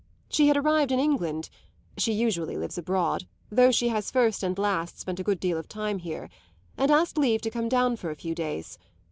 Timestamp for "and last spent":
4.41-5.19